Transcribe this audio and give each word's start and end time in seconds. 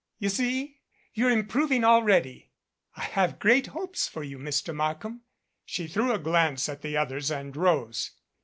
"You 0.17 0.29
see? 0.29 0.79
You're 1.13 1.29
improving 1.29 1.83
already. 1.83 2.49
I 2.95 3.03
have 3.03 3.37
great 3.37 3.67
hopes 3.67 4.07
for 4.07 4.23
you, 4.23 4.39
Mr. 4.39 4.73
Markham." 4.73 5.21
She 5.63 5.85
threw 5.85 6.11
a 6.11 6.17
glance 6.17 6.67
at 6.67 6.81
the 6.81 6.97
others 6.97 7.29
and 7.29 7.55
rose. 7.55 8.09